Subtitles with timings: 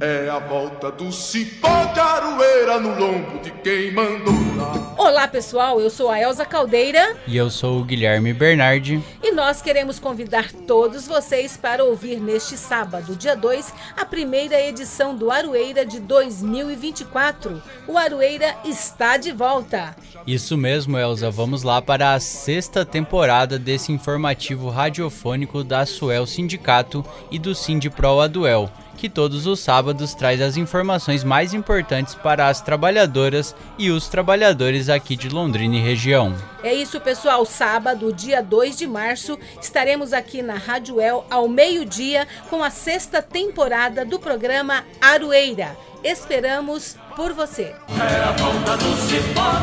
[0.00, 4.94] É a volta do cipó de aroeira no lombo de quem mandou dar.
[4.96, 9.02] Olá pessoal, eu sou a Elza Caldeira E eu sou o Guilherme Bernardi.
[9.20, 15.16] e nós queremos convidar todos vocês para ouvir neste sábado, dia 2, a primeira edição
[15.16, 17.60] do Aroeira de 2024.
[17.88, 19.96] O Aroeira está de volta.
[20.24, 21.28] Isso mesmo, Elza.
[21.28, 28.20] Vamos lá para a sexta temporada desse informativo radiofônico da Suel Sindicato e do Sindipro
[28.20, 34.08] Aduel, que todos os sábados traz as informações mais importantes para as trabalhadoras e os
[34.08, 36.34] trabalhadores aqui de Londrina e região.
[36.62, 37.46] É isso, pessoal.
[37.46, 43.22] Sábado, dia 2 de março, estaremos aqui na Rádio El ao meio-dia com a sexta
[43.22, 45.76] temporada do programa Aroeira.
[46.02, 47.74] Esperamos por você.
[47.88, 49.58] É a volta do cipó